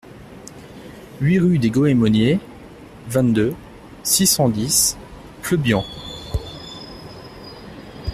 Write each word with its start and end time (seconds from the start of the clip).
huit 1.19 1.37
rue 1.37 1.59
des 1.59 1.69
Goemoniers, 1.69 2.39
vingt-deux, 3.07 3.53
six 4.01 4.25
cent 4.25 4.49
dix, 4.49 4.97
Pleubian 5.43 5.85